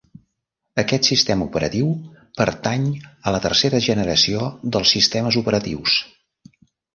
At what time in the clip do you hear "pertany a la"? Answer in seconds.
2.41-3.43